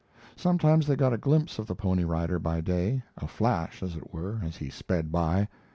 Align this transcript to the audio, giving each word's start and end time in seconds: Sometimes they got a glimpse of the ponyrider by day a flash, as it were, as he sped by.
Sometimes 0.35 0.87
they 0.87 0.95
got 0.95 1.13
a 1.13 1.17
glimpse 1.19 1.59
of 1.59 1.67
the 1.67 1.75
ponyrider 1.75 2.41
by 2.41 2.59
day 2.59 3.03
a 3.17 3.27
flash, 3.27 3.83
as 3.83 3.95
it 3.95 4.11
were, 4.11 4.41
as 4.43 4.57
he 4.57 4.71
sped 4.71 5.11
by. 5.11 5.47